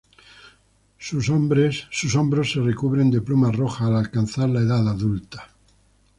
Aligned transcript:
Sus 0.97 1.29
hombros 1.29 1.87
se 2.51 2.59
recubren 2.59 3.11
de 3.11 3.21
plumas 3.21 3.55
rojas 3.55 3.87
al 3.87 3.97
alcanzar 3.97 4.49
la 4.49 4.61
edad 4.61 4.89
adulta. 4.89 5.53